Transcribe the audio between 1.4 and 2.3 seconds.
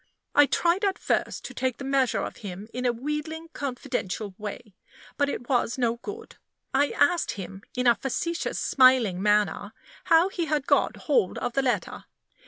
to take the measure